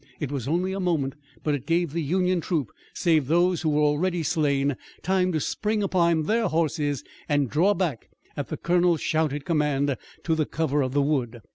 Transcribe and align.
It 0.19 0.31
was 0.31 0.47
only 0.47 0.73
a 0.73 0.79
moment, 0.79 1.13
but 1.43 1.53
it 1.53 1.67
gave 1.67 1.93
the 1.93 2.01
Union 2.01 2.41
troop, 2.41 2.71
save 2.91 3.27
those 3.27 3.61
who 3.61 3.69
were 3.69 3.83
already 3.83 4.23
slain, 4.23 4.75
time 5.03 5.31
to 5.31 5.39
spring 5.39 5.83
upon 5.83 6.23
their 6.23 6.47
horses 6.47 7.03
and 7.29 7.47
draw 7.51 7.75
back, 7.75 8.09
at 8.35 8.47
the 8.47 8.57
colonel's 8.57 9.01
shouted 9.01 9.45
command, 9.45 9.95
to 10.23 10.33
the 10.33 10.47
cover 10.47 10.81
of 10.81 10.93
the 10.93 11.03
wood. 11.03 11.41